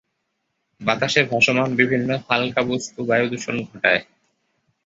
[0.81, 4.01] বাতাসে ভাসমান বিভিন্ন হাল্কা বস্তু বায়ুদূষণ ঘটায়।